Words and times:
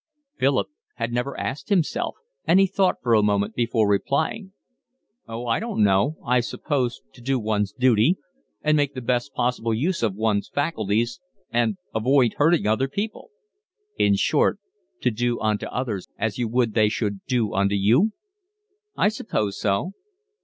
Philip 0.39 0.69
had 0.95 1.13
never 1.13 1.39
asked 1.39 1.69
himself, 1.69 2.15
and 2.45 2.59
he 2.59 2.65
thought 2.65 2.95
for 3.03 3.13
a 3.13 3.21
moment 3.21 3.53
before 3.53 3.87
replying. 3.87 4.51
"Oh, 5.27 5.45
I 5.45 5.59
don't 5.59 5.83
know: 5.83 6.17
I 6.25 6.39
suppose 6.39 7.01
to 7.13 7.21
do 7.21 7.37
one's 7.39 7.71
duty, 7.71 8.17
and 8.63 8.75
make 8.75 8.95
the 8.95 9.01
best 9.01 9.31
possible 9.35 9.75
use 9.75 10.01
of 10.01 10.15
one's 10.15 10.49
faculties, 10.49 11.19
and 11.51 11.77
avoid 11.93 12.33
hurting 12.37 12.65
other 12.65 12.87
people." 12.87 13.29
"In 13.95 14.15
short, 14.15 14.57
to 15.01 15.11
do 15.11 15.39
unto 15.39 15.67
others 15.67 16.07
as 16.17 16.39
you 16.39 16.47
would 16.47 16.73
they 16.73 16.89
should 16.89 17.23
do 17.27 17.53
unto 17.53 17.75
you?" 17.75 18.11
"I 18.97 19.07
suppose 19.07 19.59
so." 19.59 19.91